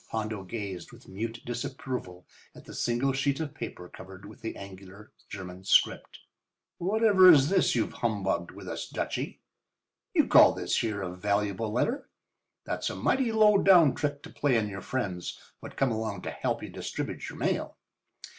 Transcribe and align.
Hondo 0.07 0.43
gazed 0.43 0.91
with 0.91 1.07
mute 1.07 1.41
disapproval 1.45 2.25
at 2.55 2.65
the 2.65 2.73
single 2.73 3.13
sheet 3.13 3.39
of 3.39 3.53
paper 3.53 3.87
covered 3.87 4.25
with 4.25 4.41
the 4.41 4.55
angular 4.55 5.11
German 5.29 5.63
script. 5.63 6.21
"Whatever 6.79 7.31
is 7.31 7.49
this 7.49 7.75
you've 7.75 7.93
humbugged 7.93 8.49
us 8.49 8.55
with, 8.87 8.93
Dutchy? 8.95 9.43
You 10.15 10.25
call 10.25 10.53
this 10.53 10.79
here 10.79 11.03
a 11.03 11.15
valuable 11.15 11.71
letter? 11.71 12.09
That's 12.65 12.89
a 12.89 12.95
mighty 12.95 13.31
low 13.31 13.59
down 13.59 13.93
trick 13.93 14.23
to 14.23 14.31
play 14.31 14.57
on 14.57 14.67
your 14.69 14.81
friends 14.81 15.39
what 15.59 15.77
come 15.77 15.91
along 15.91 16.23
to 16.23 16.31
help 16.31 16.63
you 16.63 16.69
distribute 16.69 17.29
your 17.29 17.37
mail." 17.37 17.77